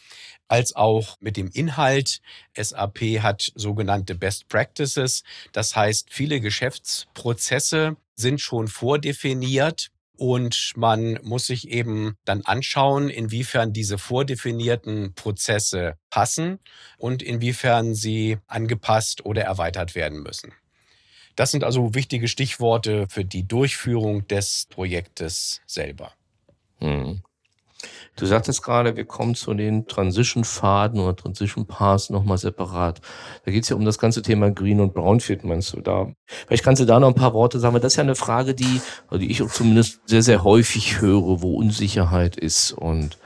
als 0.48 0.74
auch 0.76 1.16
mit 1.20 1.36
dem 1.36 1.48
Inhalt. 1.48 2.20
SAP 2.56 3.22
hat 3.22 3.52
sogenannte 3.54 4.16
Best 4.16 4.48
Practices, 4.48 5.22
das 5.52 5.76
heißt, 5.76 6.08
viele 6.10 6.40
Geschäftsprozesse 6.40 7.96
sind 8.16 8.40
schon 8.40 8.68
vordefiniert 8.68 9.90
und 10.16 10.72
man 10.76 11.18
muss 11.22 11.46
sich 11.46 11.68
eben 11.68 12.16
dann 12.24 12.42
anschauen, 12.42 13.10
inwiefern 13.10 13.72
diese 13.72 13.98
vordefinierten 13.98 15.14
Prozesse 15.14 15.96
passen 16.10 16.58
und 16.98 17.22
inwiefern 17.22 17.94
sie 17.94 18.38
angepasst 18.46 19.24
oder 19.24 19.42
erweitert 19.42 19.94
werden 19.94 20.22
müssen. 20.22 20.52
Das 21.36 21.50
sind 21.50 21.64
also 21.64 21.94
wichtige 21.94 22.28
Stichworte 22.28 23.08
für 23.08 23.24
die 23.24 23.46
Durchführung 23.46 24.26
des 24.28 24.66
Projektes 24.70 25.60
selber. 25.66 26.12
Hm. 26.78 27.22
Du 28.24 28.28
sagtest 28.28 28.62
gerade, 28.62 28.96
wir 28.96 29.04
kommen 29.04 29.34
zu 29.34 29.52
den 29.52 29.86
Transition-Pfaden 29.86 30.98
oder 30.98 31.14
Transition-Paths 31.14 32.08
nochmal 32.08 32.38
separat. 32.38 33.02
Da 33.44 33.50
geht 33.50 33.64
es 33.64 33.68
ja 33.68 33.76
um 33.76 33.84
das 33.84 33.98
ganze 33.98 34.22
Thema 34.22 34.50
Green 34.50 34.80
und 34.80 34.94
Brownfield, 34.94 35.44
meinst 35.44 35.74
du 35.74 35.82
da? 35.82 36.10
Vielleicht 36.46 36.64
kannst 36.64 36.80
du 36.80 36.86
da 36.86 36.98
noch 36.98 37.08
ein 37.08 37.14
paar 37.14 37.34
Worte 37.34 37.60
sagen, 37.60 37.74
weil 37.74 37.82
das 37.82 37.92
ist 37.92 37.96
ja 37.98 38.02
eine 38.02 38.14
Frage, 38.14 38.54
die, 38.54 38.80
die 39.12 39.30
ich 39.30 39.42
auch 39.42 39.50
zumindest 39.50 40.00
sehr, 40.06 40.22
sehr 40.22 40.42
häufig 40.42 41.02
höre, 41.02 41.42
wo 41.42 41.56
Unsicherheit 41.56 42.36
ist 42.36 42.72
und 42.72 43.18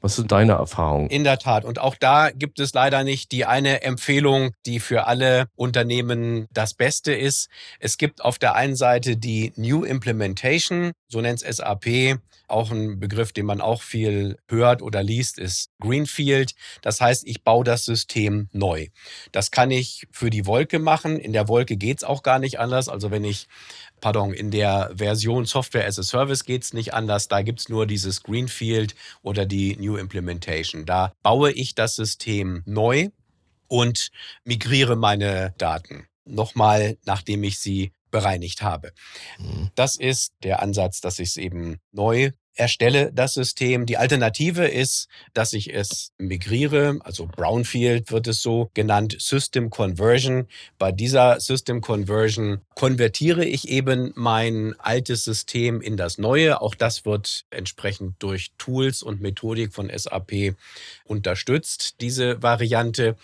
was 0.00 0.16
sind 0.16 0.32
deine 0.32 0.54
Erfahrungen? 0.54 1.08
In 1.08 1.22
der 1.22 1.38
Tat. 1.38 1.64
Und 1.64 1.78
auch 1.78 1.94
da 1.94 2.30
gibt 2.30 2.58
es 2.58 2.74
leider 2.74 3.04
nicht 3.04 3.30
die 3.30 3.44
eine 3.44 3.82
Empfehlung, 3.82 4.50
die 4.66 4.80
für 4.80 5.06
alle 5.06 5.46
Unternehmen 5.54 6.48
das 6.52 6.74
Beste 6.74 7.12
ist. 7.12 7.48
Es 7.78 7.96
gibt 7.96 8.24
auf 8.24 8.40
der 8.40 8.56
einen 8.56 8.74
Seite 8.74 9.16
die 9.16 9.52
New 9.54 9.84
Implementation, 9.84 10.90
so 11.06 11.20
nennt 11.20 11.40
es 11.44 11.58
SAP. 11.58 12.18
Auch 12.52 12.70
ein 12.70 13.00
Begriff, 13.00 13.32
den 13.32 13.46
man 13.46 13.60
auch 13.60 13.82
viel 13.82 14.36
hört 14.48 14.82
oder 14.82 15.02
liest, 15.02 15.38
ist 15.38 15.70
Greenfield. 15.80 16.54
Das 16.82 17.00
heißt, 17.00 17.26
ich 17.26 17.42
baue 17.42 17.64
das 17.64 17.84
System 17.84 18.48
neu. 18.52 18.88
Das 19.32 19.50
kann 19.50 19.70
ich 19.70 20.06
für 20.12 20.30
die 20.30 20.46
Wolke 20.46 20.78
machen. 20.78 21.18
In 21.18 21.32
der 21.32 21.48
Wolke 21.48 21.76
geht 21.76 21.98
es 21.98 22.04
auch 22.04 22.22
gar 22.22 22.38
nicht 22.38 22.60
anders. 22.60 22.88
Also 22.88 23.10
wenn 23.10 23.24
ich 23.24 23.48
pardon, 24.02 24.34
in 24.34 24.50
der 24.50 24.92
Version 24.94 25.46
Software 25.46 25.86
as 25.86 25.98
a 25.98 26.02
Service 26.02 26.44
geht 26.44 26.64
es 26.64 26.74
nicht 26.74 26.92
anders. 26.92 27.28
Da 27.28 27.40
gibt 27.40 27.60
es 27.60 27.70
nur 27.70 27.86
dieses 27.86 28.22
Greenfield 28.22 28.94
oder 29.22 29.46
die 29.46 29.76
New 29.76 29.96
Implementation. 29.96 30.84
Da 30.84 31.14
baue 31.22 31.52
ich 31.52 31.74
das 31.74 31.96
System 31.96 32.62
neu 32.66 33.08
und 33.68 34.10
migriere 34.44 34.96
meine 34.96 35.54
Daten. 35.56 36.06
Nochmal, 36.26 36.98
nachdem 37.06 37.42
ich 37.44 37.58
sie 37.58 37.92
bereinigt 38.10 38.60
habe. 38.60 38.92
Mhm. 39.38 39.70
Das 39.74 39.96
ist 39.96 40.34
der 40.42 40.60
Ansatz, 40.60 41.00
dass 41.00 41.18
ich 41.18 41.30
es 41.30 41.36
eben 41.38 41.78
neu 41.92 42.32
erstelle 42.54 43.12
das 43.12 43.34
System. 43.34 43.86
Die 43.86 43.96
Alternative 43.96 44.66
ist, 44.66 45.08
dass 45.34 45.52
ich 45.52 45.72
es 45.74 46.12
migriere, 46.18 46.98
also 47.04 47.26
Brownfield 47.26 48.12
wird 48.12 48.26
es 48.28 48.42
so 48.42 48.70
genannt, 48.74 49.16
System 49.18 49.70
Conversion. 49.70 50.46
Bei 50.78 50.92
dieser 50.92 51.40
System 51.40 51.80
Conversion 51.80 52.60
konvertiere 52.74 53.44
ich 53.44 53.68
eben 53.68 54.12
mein 54.14 54.74
altes 54.78 55.24
System 55.24 55.80
in 55.80 55.96
das 55.96 56.18
neue. 56.18 56.60
Auch 56.60 56.74
das 56.74 57.04
wird 57.04 57.44
entsprechend 57.50 58.22
durch 58.22 58.52
Tools 58.58 59.02
und 59.02 59.20
Methodik 59.20 59.72
von 59.72 59.90
SAP 59.94 60.54
unterstützt, 61.04 62.00
diese 62.00 62.42
Variante. 62.42 63.16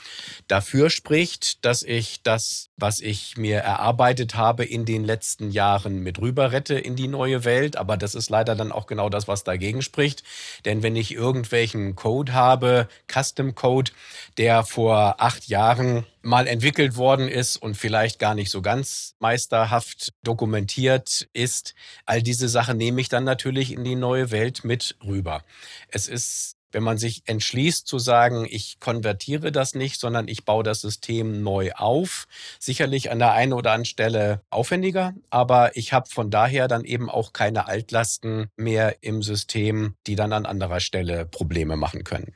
Dafür 0.47 0.90
spricht, 0.90 1.64
dass 1.64 1.82
ich 1.82 2.23
das, 2.23 2.68
was 2.76 3.00
ich 3.00 3.37
mir 3.37 3.58
erarbeitet 3.58 4.35
habe, 4.35 4.64
in 4.64 4.85
den 4.85 5.04
letzten 5.04 5.50
Jahren 5.50 6.00
mit 6.00 6.20
rüber 6.20 6.52
rette 6.52 6.75
in 6.75 6.97
die 6.97 7.08
neue 7.08 7.44
Welt. 7.44 7.76
Aber 7.76 7.97
das 7.97 8.14
ist 8.14 8.30
leider 8.30 8.54
dann 8.54 8.73
auch 8.73 8.87
genau 8.87 9.08
das, 9.08 9.17
das, 9.18 9.28
was 9.28 9.44
dagegen 9.44 9.82
spricht. 9.82 10.22
Denn 10.64 10.82
wenn 10.82 10.96
ich 10.96 11.12
irgendwelchen 11.12 11.96
Code 11.96 12.32
habe, 12.32 12.88
Custom 13.12 13.54
Code, 13.54 13.90
der 14.37 14.62
vor 14.64 15.16
acht 15.18 15.48
Jahren 15.48 16.06
mal 16.22 16.46
entwickelt 16.46 16.96
worden 16.96 17.28
ist 17.28 17.56
und 17.56 17.76
vielleicht 17.76 18.18
gar 18.18 18.34
nicht 18.34 18.50
so 18.50 18.62
ganz 18.62 19.14
meisterhaft 19.18 20.12
dokumentiert 20.22 21.28
ist, 21.32 21.75
all 22.06 22.22
diese 22.22 22.48
Sachen 22.48 22.76
nehme 22.76 23.00
ich 23.00 23.08
dann 23.08 23.25
natürlich 23.25 23.72
in 23.72 23.82
die 23.84 23.96
neue 23.96 24.30
Welt 24.30 24.64
mit 24.64 24.96
rüber. 25.04 25.42
Es 25.88 26.06
ist 26.06 26.57
wenn 26.72 26.82
man 26.82 26.98
sich 26.98 27.22
entschließt 27.26 27.87
zu 27.87 27.98
sagen, 27.98 28.46
ich 28.48 28.80
konvertiere 28.80 29.52
das 29.52 29.75
nicht, 29.75 30.00
sondern 30.00 30.28
ich 30.28 30.44
baue 30.44 30.64
das 30.64 30.80
System 30.80 31.42
neu 31.42 31.72
auf, 31.72 32.26
sicherlich 32.58 33.10
an 33.10 33.18
der 33.18 33.32
einen 33.32 33.52
oder 33.52 33.72
anderen 33.72 33.84
Stelle 33.84 34.42
aufwendiger, 34.50 35.14
aber 35.30 35.76
ich 35.76 35.92
habe 35.92 36.08
von 36.08 36.30
daher 36.30 36.68
dann 36.68 36.84
eben 36.84 37.08
auch 37.10 37.32
keine 37.32 37.68
Altlasten 37.68 38.50
mehr 38.56 38.96
im 39.00 39.22
System, 39.22 39.94
die 40.06 40.16
dann 40.16 40.32
an 40.32 40.46
anderer 40.46 40.80
Stelle 40.80 41.26
Probleme 41.26 41.76
machen 41.76 42.04
können. 42.04 42.32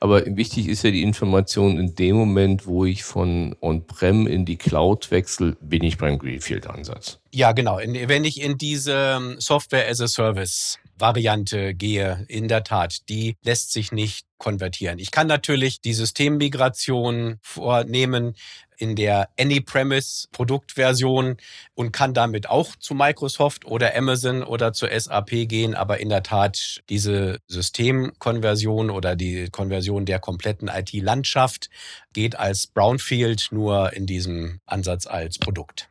Aber 0.00 0.24
wichtig 0.26 0.68
ist 0.68 0.82
ja 0.82 0.90
die 0.90 1.02
Information 1.02 1.78
in 1.78 1.94
dem 1.94 2.16
Moment, 2.16 2.66
wo 2.66 2.84
ich 2.84 3.04
von 3.04 3.54
On-Prem 3.60 4.26
in 4.26 4.44
die 4.44 4.56
Cloud 4.56 5.10
wechsle, 5.10 5.56
bin 5.60 5.84
ich 5.84 5.98
beim 5.98 6.18
Greenfield-Ansatz. 6.18 7.20
Ja, 7.32 7.52
genau. 7.52 7.78
Wenn 7.78 8.24
ich 8.24 8.40
in 8.40 8.58
diese 8.58 9.16
ähm, 9.16 9.36
Software 9.38 9.88
as 9.88 10.00
a 10.00 10.08
Service 10.08 10.78
Variante 11.00 11.74
gehe, 11.74 12.24
in 12.28 12.48
der 12.48 12.64
Tat, 12.64 13.08
die 13.08 13.36
lässt 13.42 13.72
sich 13.72 13.92
nicht 13.92 14.26
konvertieren. 14.38 14.98
Ich 14.98 15.10
kann 15.10 15.26
natürlich 15.26 15.80
die 15.80 15.92
Systemmigration 15.92 17.38
vornehmen 17.42 18.34
in 18.78 18.96
der 18.96 19.28
Any-Premise 19.38 20.28
Produktversion 20.32 21.36
und 21.74 21.92
kann 21.92 22.14
damit 22.14 22.48
auch 22.48 22.74
zu 22.76 22.94
Microsoft 22.94 23.66
oder 23.66 23.94
Amazon 23.94 24.42
oder 24.42 24.72
zur 24.72 24.88
SAP 24.98 25.48
gehen. 25.48 25.74
Aber 25.74 26.00
in 26.00 26.08
der 26.08 26.22
Tat 26.22 26.80
diese 26.88 27.38
Systemkonversion 27.46 28.90
oder 28.90 29.16
die 29.16 29.48
Konversion 29.50 30.06
der 30.06 30.18
kompletten 30.18 30.68
IT-Landschaft 30.68 31.68
geht 32.14 32.36
als 32.36 32.66
Brownfield 32.66 33.48
nur 33.50 33.92
in 33.92 34.06
diesem 34.06 34.60
Ansatz 34.64 35.06
als 35.06 35.38
Produkt. 35.38 35.90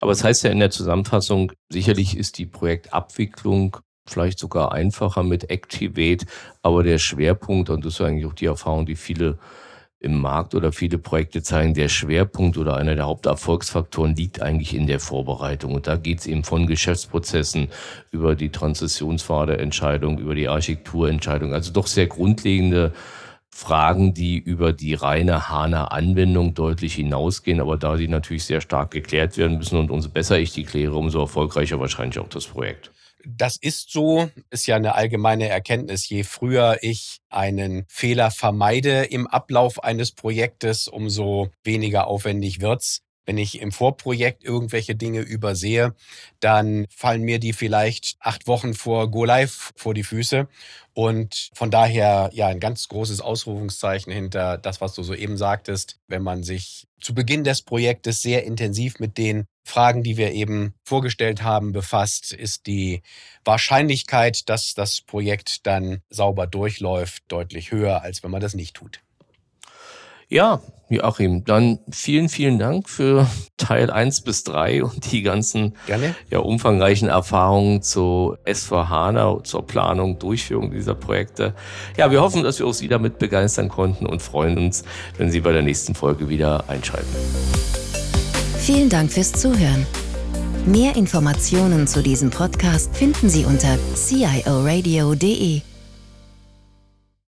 Aber 0.00 0.12
es 0.12 0.18
das 0.18 0.24
heißt 0.26 0.44
ja 0.44 0.50
in 0.50 0.60
der 0.60 0.70
Zusammenfassung, 0.70 1.52
sicherlich 1.70 2.16
ist 2.16 2.38
die 2.38 2.46
Projektabwicklung 2.46 3.78
vielleicht 4.10 4.38
sogar 4.38 4.72
einfacher 4.72 5.22
mit 5.22 5.50
Activate, 5.50 6.26
aber 6.62 6.82
der 6.82 6.98
Schwerpunkt, 6.98 7.70
und 7.70 7.84
das 7.84 7.94
ist 7.94 8.00
eigentlich 8.00 8.26
auch 8.26 8.34
die 8.34 8.46
Erfahrung, 8.46 8.86
die 8.86 8.96
viele 8.96 9.38
im 10.00 10.20
Markt 10.20 10.54
oder 10.54 10.70
viele 10.70 10.98
Projekte 10.98 11.42
zeigen, 11.42 11.74
der 11.74 11.88
Schwerpunkt 11.88 12.56
oder 12.56 12.76
einer 12.76 12.94
der 12.94 13.06
Haupterfolgsfaktoren 13.06 14.14
liegt 14.14 14.40
eigentlich 14.40 14.74
in 14.74 14.86
der 14.86 15.00
Vorbereitung. 15.00 15.74
Und 15.74 15.88
da 15.88 15.96
geht 15.96 16.20
es 16.20 16.26
eben 16.26 16.44
von 16.44 16.68
Geschäftsprozessen 16.68 17.68
über 18.12 18.36
die 18.36 18.50
Transitionspfadeentscheidung, 18.50 20.18
über 20.18 20.36
die 20.36 20.48
Architekturentscheidung, 20.48 21.52
also 21.52 21.72
doch 21.72 21.88
sehr 21.88 22.06
grundlegende 22.06 22.92
Fragen, 23.50 24.14
die 24.14 24.38
über 24.38 24.72
die 24.72 24.94
reine 24.94 25.48
HANA-Anwendung 25.48 26.54
deutlich 26.54 26.94
hinausgehen, 26.94 27.60
aber 27.60 27.76
da 27.76 27.96
die 27.96 28.06
natürlich 28.06 28.44
sehr 28.44 28.60
stark 28.60 28.92
geklärt 28.92 29.36
werden 29.36 29.58
müssen 29.58 29.80
und 29.80 29.90
umso 29.90 30.10
besser 30.10 30.38
ich 30.38 30.52
die 30.52 30.62
kläre, 30.62 30.94
umso 30.94 31.22
erfolgreicher 31.22 31.80
wahrscheinlich 31.80 32.20
auch 32.20 32.28
das 32.28 32.46
Projekt. 32.46 32.92
Das 33.24 33.56
ist 33.56 33.90
so, 33.90 34.30
ist 34.50 34.66
ja 34.66 34.76
eine 34.76 34.94
allgemeine 34.94 35.48
Erkenntnis. 35.48 36.08
Je 36.08 36.22
früher 36.22 36.78
ich 36.82 37.18
einen 37.28 37.84
Fehler 37.88 38.30
vermeide 38.30 39.04
im 39.04 39.26
Ablauf 39.26 39.82
eines 39.82 40.12
Projektes, 40.12 40.88
umso 40.88 41.50
weniger 41.64 42.06
aufwendig 42.06 42.60
wird's. 42.60 43.02
Wenn 43.28 43.36
ich 43.36 43.60
im 43.60 43.72
Vorprojekt 43.72 44.42
irgendwelche 44.42 44.94
Dinge 44.94 45.20
übersehe, 45.20 45.94
dann 46.40 46.86
fallen 46.88 47.20
mir 47.20 47.38
die 47.38 47.52
vielleicht 47.52 48.16
acht 48.20 48.46
Wochen 48.46 48.72
vor 48.72 49.10
Go 49.10 49.26
Live 49.26 49.72
vor 49.76 49.92
die 49.92 50.02
Füße. 50.02 50.48
Und 50.94 51.50
von 51.52 51.70
daher 51.70 52.30
ja 52.32 52.46
ein 52.46 52.58
ganz 52.58 52.88
großes 52.88 53.20
Ausrufungszeichen 53.20 54.10
hinter 54.10 54.56
das, 54.56 54.80
was 54.80 54.94
du 54.94 55.02
soeben 55.02 55.36
sagtest, 55.36 55.98
wenn 56.06 56.22
man 56.22 56.42
sich 56.42 56.86
zu 57.02 57.14
Beginn 57.14 57.44
des 57.44 57.60
Projektes 57.60 58.22
sehr 58.22 58.44
intensiv 58.44 58.98
mit 58.98 59.18
den 59.18 59.44
Fragen, 59.68 60.02
die 60.02 60.16
wir 60.16 60.32
eben 60.32 60.74
vorgestellt 60.82 61.42
haben, 61.42 61.72
befasst, 61.72 62.32
ist 62.32 62.66
die 62.66 63.02
Wahrscheinlichkeit, 63.44 64.48
dass 64.48 64.74
das 64.74 65.00
Projekt 65.00 65.66
dann 65.66 66.02
sauber 66.10 66.46
durchläuft, 66.46 67.22
deutlich 67.28 67.70
höher, 67.70 68.02
als 68.02 68.22
wenn 68.22 68.30
man 68.30 68.40
das 68.40 68.54
nicht 68.54 68.74
tut. 68.74 69.00
Ja, 70.30 70.60
Joachim, 70.90 71.44
dann 71.44 71.78
vielen, 71.90 72.28
vielen 72.28 72.58
Dank 72.58 72.88
für 72.88 73.26
Teil 73.56 73.90
1 73.90 74.22
bis 74.22 74.44
3 74.44 74.84
und 74.84 75.10
die 75.10 75.22
ganzen 75.22 75.74
Gerne. 75.86 76.14
Ja, 76.30 76.40
umfangreichen 76.40 77.08
Erfahrungen 77.08 77.82
zu 77.82 78.36
S4HANA, 78.44 79.44
zur 79.44 79.66
Planung, 79.66 80.18
Durchführung 80.18 80.70
dieser 80.70 80.94
Projekte. 80.94 81.54
Ja, 81.96 82.10
wir 82.10 82.20
hoffen, 82.20 82.42
dass 82.42 82.58
wir 82.58 82.66
auch 82.66 82.74
Sie 82.74 82.88
damit 82.88 83.18
begeistern 83.18 83.68
konnten 83.70 84.04
und 84.04 84.20
freuen 84.20 84.58
uns, 84.58 84.84
wenn 85.16 85.30
Sie 85.30 85.40
bei 85.40 85.52
der 85.52 85.62
nächsten 85.62 85.94
Folge 85.94 86.28
wieder 86.28 86.68
einschalten. 86.68 87.87
Vielen 88.68 88.90
Dank 88.90 89.10
fürs 89.10 89.32
Zuhören. 89.32 89.86
Mehr 90.66 90.94
Informationen 90.94 91.86
zu 91.86 92.02
diesem 92.02 92.28
Podcast 92.28 92.94
finden 92.94 93.30
Sie 93.30 93.46
unter 93.46 93.78
cioradio.de. 93.94 95.62